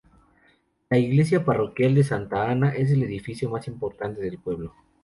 [0.89, 4.73] La Iglesia parroquial de Santa Ana es el edificio más importante del pueblo.